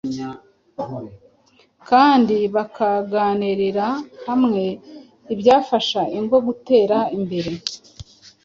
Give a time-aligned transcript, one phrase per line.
[1.89, 3.87] kandi bakaganirira
[4.25, 4.63] hamwe
[5.33, 7.51] ibyafasha ingo gutera imbere.